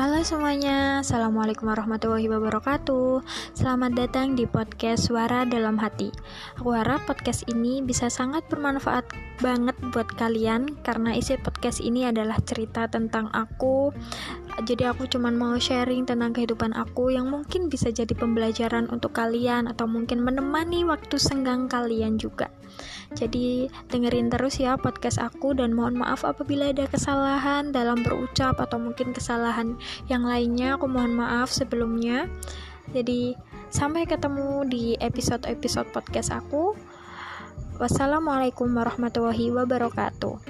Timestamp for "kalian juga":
21.66-22.52